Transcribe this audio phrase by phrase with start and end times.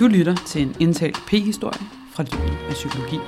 [0.00, 3.18] Du lytter til en indtalt P-historie fra livet af psykologi.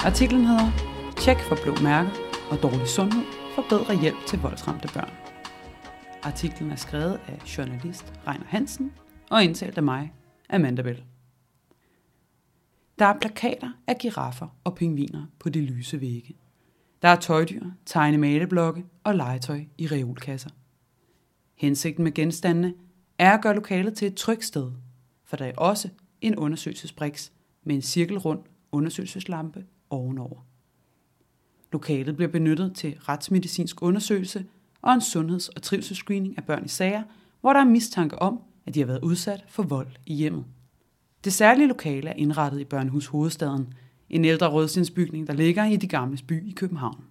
[0.00, 0.70] Artiklen hedder
[1.16, 2.10] Tjek for blå mærke
[2.50, 3.24] og dårlig sundhed
[3.54, 5.10] for bedre hjælp til voldsramte børn.
[6.22, 8.92] Artiklen er skrevet af journalist Reiner Hansen
[9.30, 10.12] og indtalt af mig,
[10.50, 11.04] Amanda Bell.
[12.98, 16.36] Der er plakater af giraffer og pingviner på de lyse vægge.
[17.02, 20.50] Der er tøjdyr, tegnemaleblokke og legetøj i reolkasser.
[21.54, 22.74] Hensigten med genstandene
[23.18, 24.72] er at gøre lokalet til et trygt sted,
[25.26, 25.88] for der er også
[26.20, 27.32] en undersøgelsesbriks
[27.64, 28.40] med en cirkelrund
[28.72, 30.46] undersøgelseslampe ovenover.
[31.72, 34.44] Lokalet bliver benyttet til retsmedicinsk undersøgelse
[34.82, 37.02] og en sundheds- og trivselsscreening af børn i sager,
[37.40, 40.44] hvor der er mistanke om, at de har været udsat for vold i hjemmet.
[41.24, 43.74] Det særlige lokale er indrettet i Børnehus Hovedstaden,
[44.10, 47.04] en ældre rødstensbygning, der ligger i de gamle by i København.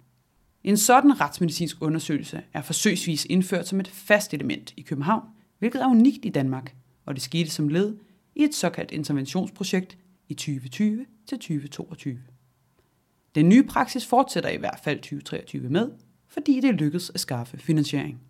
[0.64, 5.22] En sådan retsmedicinsk undersøgelse er forsøgsvis indført som et fast element i København,
[5.58, 6.74] hvilket er unikt i Danmark,
[7.06, 7.96] og det skete som led
[8.36, 9.98] i et såkaldt interventionsprojekt
[10.28, 12.18] i 2020 til 2022.
[13.34, 15.90] Den nye praksis fortsætter i hvert fald 2023 med,
[16.26, 18.20] fordi det lykkedes at skaffe finansiering.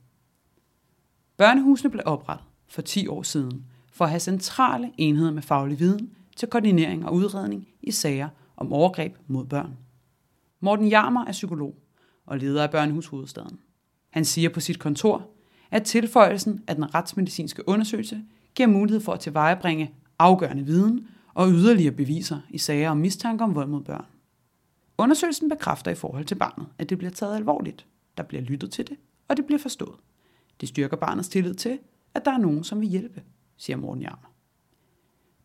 [1.36, 6.10] Børnehusene blev oprettet for 10 år siden for at have centrale enheder med faglig viden
[6.36, 9.76] til koordinering og udredning i sager om overgreb mod børn.
[10.60, 11.74] Morten Jarmer er psykolog
[12.26, 13.58] og leder af Børnehus Hovedstaden.
[14.10, 15.30] Han siger på sit kontor,
[15.70, 18.22] at tilføjelsen af den retsmedicinske undersøgelse
[18.56, 23.54] giver mulighed for at tilvejebringe afgørende viden og yderligere beviser i sager om mistanke om
[23.54, 24.04] vold mod børn.
[24.98, 28.88] Undersøgelsen bekræfter i forhold til barnet, at det bliver taget alvorligt, der bliver lyttet til
[28.88, 28.96] det,
[29.28, 29.96] og det bliver forstået.
[30.60, 31.78] Det styrker barnets tillid til,
[32.14, 33.22] at der er nogen, som vil hjælpe,
[33.56, 34.32] siger Morten Jarmer.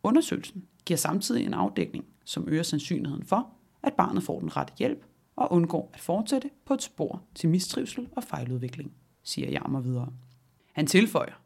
[0.03, 3.49] Undersøgelsen giver samtidig en afdækning, som øger sandsynligheden for,
[3.83, 8.09] at barnet får den rette hjælp og undgår at fortsætte på et spor til mistrivsel
[8.11, 8.91] og fejludvikling,
[9.23, 10.13] siger Jarmer videre.
[10.73, 11.41] Han tilføjer,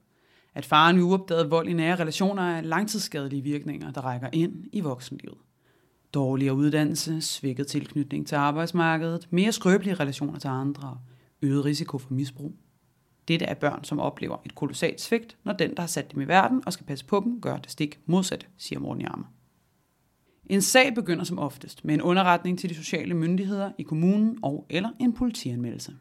[0.56, 4.82] at faren ved uopdaget vold i nære relationer er langtidsskadelige virkninger, der rækker ind i
[4.82, 5.38] voksenlivet.
[6.14, 10.98] Dårligere uddannelse, svækket tilknytning til arbejdsmarkedet, mere skrøbelige relationer til andre,
[11.42, 12.54] øget risiko for misbrug.
[13.28, 16.28] Dette er børn, som oplever et kolossalt svigt, når den, der har sat dem i
[16.28, 19.26] verden og skal passe på dem, gør det stik modsat, siger Morten Jarmer.
[20.46, 24.66] En sag begynder som oftest med en underretning til de sociale myndigheder i kommunen og
[24.70, 25.96] eller en politianmeldelse.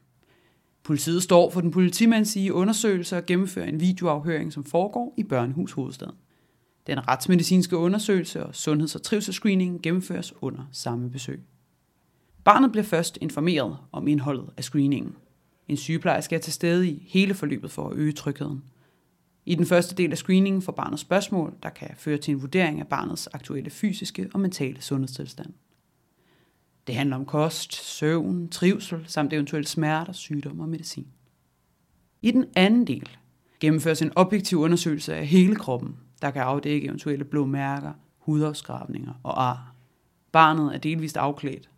[0.84, 6.14] Politiet står for den politimandsige undersøgelse og gennemfører en videoafhøring, som foregår i Børnehus Hovedstaden.
[6.86, 11.42] Den retsmedicinske undersøgelse og sundheds- og trivselsscreening gennemføres under samme besøg.
[12.44, 15.16] Barnet bliver først informeret om indholdet af screeningen.
[15.68, 18.62] En sygeplejerske er til stede i hele forløbet for at øge trygheden.
[19.46, 22.80] I den første del af screeningen får barnet spørgsmål, der kan føre til en vurdering
[22.80, 25.52] af barnets aktuelle fysiske og mentale sundhedstilstand.
[26.86, 31.06] Det handler om kost, søvn, trivsel samt eventuelle smerter, sygdom og medicin.
[32.22, 33.08] I den anden del
[33.60, 39.42] gennemføres en objektiv undersøgelse af hele kroppen, der kan afdække eventuelle blå mærker, hudafskrabninger og
[39.44, 39.74] ar.
[40.32, 41.70] Barnet er delvist afklædt.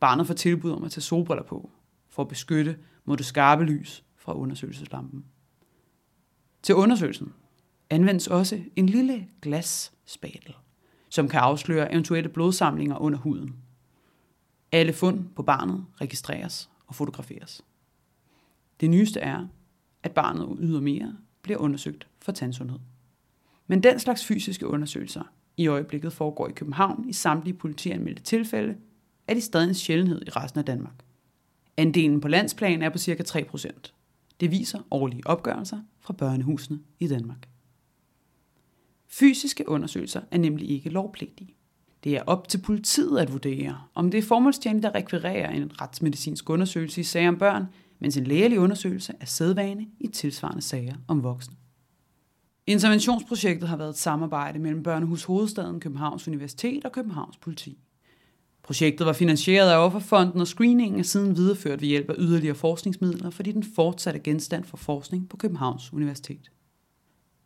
[0.00, 1.70] Barnet får tilbud om at tage solbriller på,
[2.10, 5.24] for at beskytte mod det skarpe lys fra undersøgelseslampen.
[6.62, 7.32] Til undersøgelsen
[7.90, 10.56] anvendes også en lille glasspatel,
[11.08, 13.54] som kan afsløre eventuelle blodsamlinger under huden.
[14.76, 17.62] Alle fund på barnet registreres og fotograferes.
[18.80, 19.46] Det nyeste er,
[20.02, 22.78] at barnet ydermere bliver undersøgt for tandsundhed.
[23.66, 25.22] Men den slags fysiske undersøgelser
[25.56, 28.76] i øjeblikket foregår i København i samtlige politianmeldte tilfælde,
[29.28, 31.04] er de stadig en sjældenhed i resten af Danmark.
[31.76, 33.22] Andelen på landsplan er på ca.
[33.22, 33.92] 3%.
[34.40, 37.48] Det viser årlige opgørelser fra børnehusene i Danmark.
[39.06, 41.55] Fysiske undersøgelser er nemlig ikke lovpligtige.
[42.06, 46.50] Det er op til politiet at vurdere, om det er formålstjenligt at rekvirere en retsmedicinsk
[46.50, 47.66] undersøgelse i sager om børn,
[47.98, 51.56] mens en lægelig undersøgelse er sædvane i tilsvarende sager om voksne.
[52.66, 57.78] Interventionsprojektet har været et samarbejde mellem Børnehus Hovedstaden, Københavns Universitet og Københavns Politi.
[58.62, 63.30] Projektet var finansieret af Offerfonden, og screeningen er siden videreført ved hjælp af yderligere forskningsmidler,
[63.30, 66.50] fordi den fortsatte genstand for forskning på Københavns Universitet.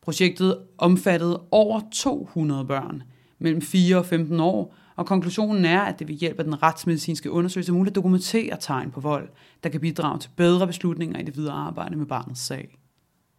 [0.02, 3.02] Projektet omfattede over 200 børn
[3.40, 7.30] mellem 4 og 15 år, og konklusionen er, at det ved hjælp af den retsmedicinske
[7.30, 9.28] undersøgelse er muligt at dokumentere tegn på vold,
[9.62, 12.78] der kan bidrage til bedre beslutninger i det videre arbejde med barnets sag.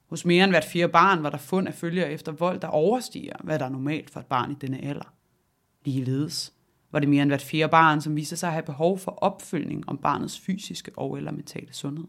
[0.10, 3.36] Hos mere end hvert fjerde barn var der fund af følger efter vold, der overstiger,
[3.44, 5.14] hvad der er normalt for et barn i denne alder.
[5.86, 6.54] Ligeledes
[6.92, 9.90] var det mere end hvert fjerde barn, som viste sig at have behov for opfølgning
[9.90, 12.08] om barnets fysiske og eller mentale sundhed.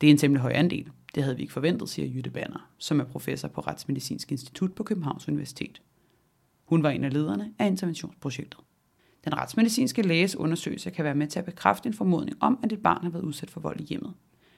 [0.00, 0.90] Det er en temmelig høj andel.
[1.14, 4.82] Det havde vi ikke forventet, siger Jytte Banner, som er professor på Retsmedicinsk Institut på
[4.82, 5.82] Københavns Universitet.
[6.70, 8.60] Hun var en af lederne af interventionsprojektet.
[9.24, 12.82] Den retsmedicinske læges undersøgelse kan være med til at bekræfte en formodning om, at et
[12.82, 14.12] barn har været udsat for vold i hjemmet.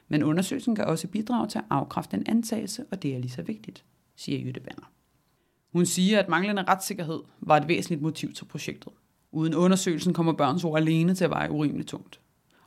[0.08, 3.42] Men undersøgelsen kan også bidrage til at afkræfte en antagelse, og det er lige så
[3.42, 3.84] vigtigt,
[4.16, 4.92] siger Jytte Banner.
[5.72, 8.92] Hun siger, at manglende retssikkerhed var et væsentligt motiv til projektet.
[9.30, 12.20] Uden undersøgelsen kommer børns ord alene til at veje urimeligt tungt.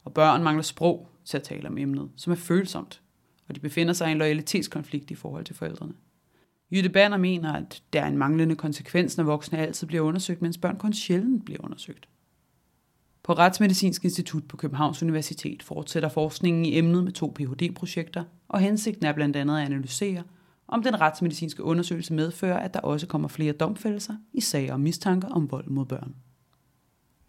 [0.04, 3.02] Og børn mangler sprog til at tale om emnet, som er følsomt,
[3.48, 5.94] og de befinder sig i en loyalitetskonflikt i forhold til forældrene.
[6.72, 10.58] Jytte Banner mener, at der er en manglende konsekvens, når voksne altid bliver undersøgt, mens
[10.58, 12.10] børn kun sjældent bliver undersøgt.
[13.24, 19.06] På Retsmedicinsk Institut på Københavns Universitet fortsætter forskningen i emnet med to Ph.D.-projekter, og hensigten
[19.06, 20.24] er blandt andet at analysere,
[20.68, 25.28] om den retsmedicinske undersøgelse medfører, at der også kommer flere domfældelser i sager om mistanker
[25.28, 26.16] om vold mod børn.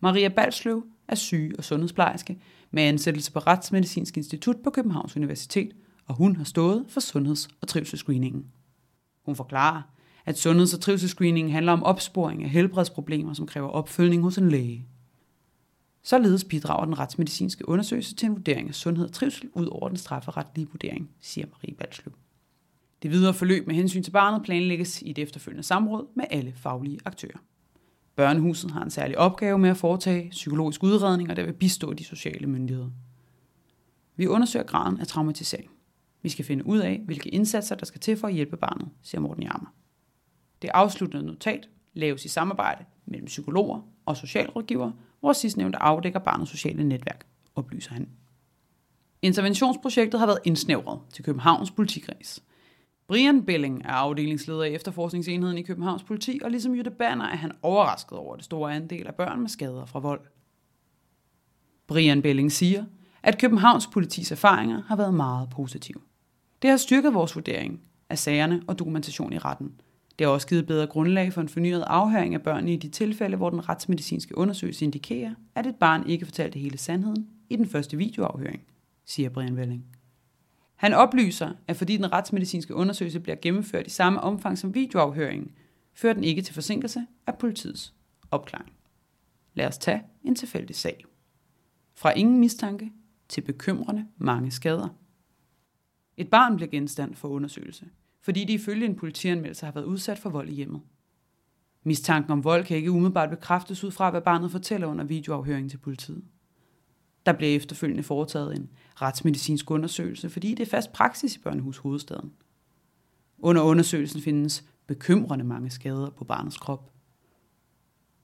[0.00, 2.38] Maria Balsløv er syge- og sundhedsplejerske
[2.70, 5.72] med ansættelse på Retsmedicinsk Institut på Københavns Universitet,
[6.06, 8.46] og hun har stået for sundheds- og trivselsscreeningen.
[9.26, 9.82] Hun forklarer,
[10.26, 14.86] at sundheds- og trivselsscreening handler om opsporing af helbredsproblemer, som kræver opfølgning hos en læge.
[16.02, 19.96] Således bidrager den retsmedicinske undersøgelse til en vurdering af sundhed og trivsel ud over den
[19.96, 22.12] strafferetlige vurdering, siger Marie Balsløv.
[23.02, 26.98] Det videre forløb med hensyn til barnet planlægges i et efterfølgende samråd med alle faglige
[27.04, 27.38] aktører.
[28.16, 32.04] Børnehuset har en særlig opgave med at foretage psykologisk udredning og der vil bistå de
[32.04, 32.90] sociale myndigheder.
[34.16, 35.70] Vi undersøger graden af traumatisering.
[36.22, 39.20] Vi skal finde ud af, hvilke indsatser, der skal til for at hjælpe barnet, siger
[39.20, 39.74] Morten Jammer.
[40.62, 46.84] Det afsluttende notat laves i samarbejde mellem psykologer og socialrådgivere, hvor sidstnævnte afdækker barnets sociale
[46.84, 48.08] netværk, oplyser han.
[49.22, 52.42] Interventionsprojektet har været indsnævret til Københavns politikreds.
[53.08, 57.52] Brian Belling er afdelingsleder i efterforskningsenheden i Københavns politi, og ligesom Jytte Banner er han
[57.62, 60.20] overrasket over det store andel af børn med skader fra vold.
[61.86, 62.84] Brian Belling siger,
[63.26, 66.00] at Københavns politis erfaringer har været meget positive.
[66.62, 67.80] Det har styrket vores vurdering
[68.10, 69.80] af sagerne og dokumentation i retten.
[70.18, 73.36] Det har også givet bedre grundlag for en fornyet afhøring af børnene i de tilfælde,
[73.36, 77.96] hvor den retsmedicinske undersøgelse indikerer, at et barn ikke fortalte hele sandheden i den første
[77.96, 78.62] videoafhøring,
[79.04, 79.84] siger Brian Welling.
[80.76, 85.50] Han oplyser, at fordi den retsmedicinske undersøgelse bliver gennemført i samme omfang som videoafhøringen,
[85.94, 87.94] fører den ikke til forsinkelse af politiets
[88.30, 88.72] opklaring.
[89.54, 91.04] Lad os tage en tilfældig sag.
[91.94, 92.92] Fra ingen mistanke
[93.28, 94.88] til bekymrende mange skader.
[96.16, 97.86] Et barn bliver genstand for undersøgelse,
[98.20, 100.80] fordi de ifølge en politianmeldelse har været udsat for vold i hjemmet.
[101.82, 105.78] Mistanken om vold kan ikke umiddelbart bekræftes ud fra, hvad barnet fortæller under videoafhøringen til
[105.78, 106.24] politiet.
[107.26, 108.70] Der bliver efterfølgende foretaget en
[109.02, 112.32] retsmedicinsk undersøgelse, fordi det er fast praksis i børnehus hovedstaden.
[113.38, 116.92] Under undersøgelsen findes bekymrende mange skader på barnets krop.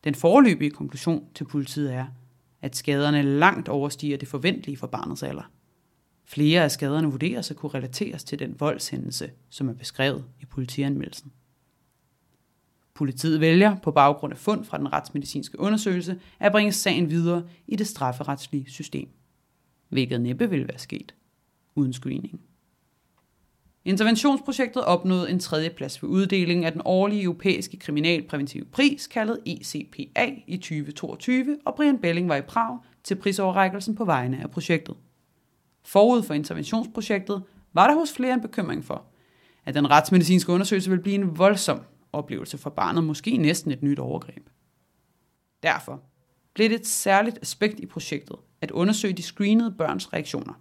[0.04, 2.06] Den foreløbige konklusion til politiet er,
[2.62, 5.50] at skaderne langt overstiger det forventelige for barnets alder.
[6.24, 11.32] Flere af skaderne vurderes at kunne relateres til den voldshændelse, som er beskrevet i politianmeldelsen.
[12.94, 17.76] Politiet vælger, på baggrund af fund fra den retsmedicinske undersøgelse, at bringe sagen videre i
[17.76, 19.08] det strafferetslige system.
[19.88, 21.14] Hvilket næppe ville være sket
[21.74, 22.40] uden screening.
[23.84, 30.34] Interventionsprojektet opnåede en tredje plads ved uddelingen af den årlige europæiske kriminalpræventive pris, kaldet ECPA
[30.46, 34.96] i 2022, og Brian Belling var i Prag til prisoverrækkelsen på vegne af projektet.
[35.84, 37.42] Forud for interventionsprojektet
[37.72, 39.04] var der hos flere en bekymring for,
[39.64, 41.80] at den retsmedicinske undersøgelse ville blive en voldsom
[42.12, 44.48] oplevelse for barnet, måske næsten et nyt overgreb.
[45.62, 46.00] Derfor
[46.54, 50.54] blev det et særligt aspekt i projektet at undersøge de screenede børns reaktioner.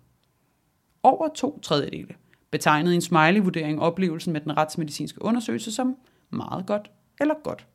[1.04, 2.16] Over to tredjedele
[2.52, 5.98] betegnede en smiley-vurdering oplevelsen med den retsmedicinske undersøgelse som
[6.30, 7.68] meget godt eller godt.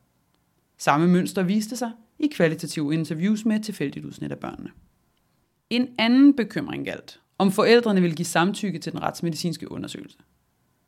[0.77, 4.69] Samme mønster viste sig i kvalitative interviews med tilfældigt udsnit af børnene.
[5.69, 10.17] En anden bekymring galt, om forældrene ville give samtykke til den retsmedicinske undersøgelse.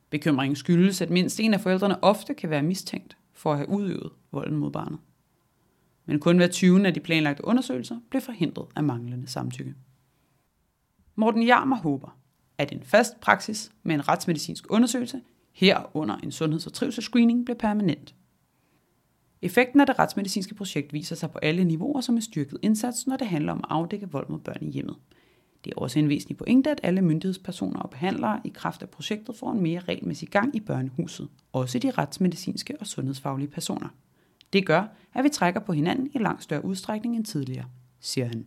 [0.10, 4.12] Bekymringen skyldes, at mindst en af forældrene ofte kan være mistænkt for at have udøvet
[4.32, 5.00] volden mod barnet.
[6.06, 6.88] Men kun hver 20.
[6.88, 9.76] af de planlagte undersøgelser blev forhindret af manglende samtykke.
[11.16, 12.19] Morten Jarmer håber,
[12.60, 18.16] at en fast praksis med en retsmedicinsk undersøgelse herunder en sundheds- og trivselsscreening bliver permanent.
[19.42, 23.18] Effekten af det retsmedicinske projekt viser sig på alle niveauer som en styrket indsats, når
[23.18, 24.96] det handler om at afdække vold mod børn i hjemmet–
[25.66, 29.36] det er også en væsentlig pointe, at alle myndighedspersoner og behandlere i kraft af projektet
[29.36, 33.88] får en mere regelmæssig gang i børnehuset, også de retsmedicinske og sundhedsfaglige personer.
[34.54, 37.66] Det gør, at vi trækker på hinanden i langt større udstrækning end tidligere,
[38.00, 38.46] siger han.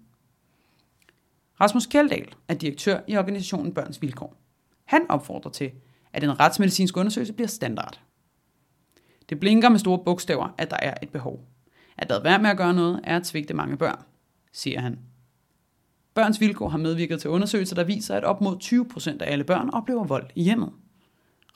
[1.61, 4.37] Rasmus Kjeldahl er direktør i organisationen Børns Vilkår.
[4.85, 5.71] Han opfordrer til,
[6.12, 8.00] at en retsmedicinsk undersøgelse bliver standard.
[9.28, 11.49] Det blinker med store bogstaver, at der er et behov.
[11.99, 14.02] At der være med at gøre noget, er at svigte mange børn,
[14.52, 14.99] siger han.
[16.14, 19.71] Børns Vilkår har medvirket til undersøgelser, der viser, at op mod 20% af alle børn
[19.71, 20.73] oplever vold i hjemmet.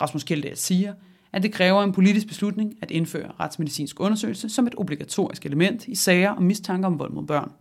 [0.01, 0.95] Rasmus Kjeldahl siger,
[1.33, 5.95] at det kræver en politisk beslutning at indføre retsmedicinsk undersøgelse som et obligatorisk element i
[5.95, 7.53] sager om mistanke om vold mod børn.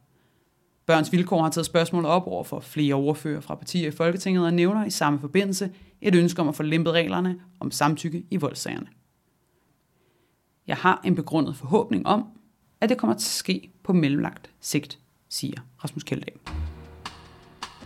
[0.86, 4.54] Børns Vilkår har taget spørgsmålet op over for flere overfører fra partier i Folketinget og
[4.54, 8.88] nævner i samme forbindelse et ønske om at få lempet reglerne om samtykke i voldssagerne.
[10.68, 12.26] Jeg har en begrundet forhåbning om,
[12.82, 15.00] at det kommer til at ske på mellemlagt sigt,
[15.30, 16.38] siger Rasmus Kjeldahl.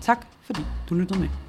[0.02, 1.49] Tak fordi du lyttede med.